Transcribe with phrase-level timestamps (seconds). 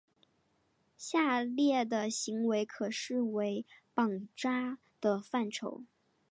[0.97, 5.83] 下列的行为可视为绑扎的范畴。